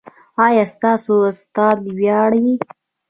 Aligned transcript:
ایا 0.45 0.63
ستاسو 0.73 1.13
استادان 1.31 1.77
ویاړي؟ 1.97 2.47